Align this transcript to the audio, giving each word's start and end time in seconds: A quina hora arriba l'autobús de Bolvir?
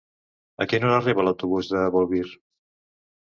A 0.63 0.65
quina 0.71 0.87
hora 0.87 0.95
arriba 1.01 1.25
l'autobús 1.27 1.69
de 1.73 1.83
Bolvir? 1.97 2.25